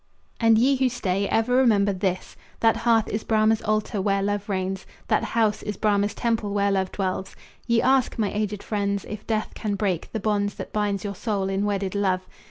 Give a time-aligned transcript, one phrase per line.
[0.39, 4.87] And ye who stay, ever remember this: That hearth is Brahma's altar where love reigns,
[5.09, 7.35] That house is Brahma's temple where love dwells,
[7.67, 11.51] Ye ask, my aged friends, if death can break The bonds that bind your souls
[11.51, 12.27] in wedded love.